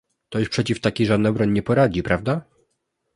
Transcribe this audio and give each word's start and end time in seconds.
"To 0.29 0.39
już 0.39 0.49
przeciw 0.49 0.79
takiej 0.81 1.07
żadna 1.07 1.31
broń 1.31 1.51
nie 1.51 1.63
poradzi, 1.63 2.03
prawda?" 2.03 2.45